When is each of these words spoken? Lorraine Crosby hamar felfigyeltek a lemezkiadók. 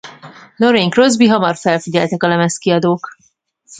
Lorraine 0.63 0.89
Crosby 0.89 1.27
hamar 1.27 1.55
felfigyeltek 1.57 2.23
a 2.23 2.27
lemezkiadók. 2.27 3.07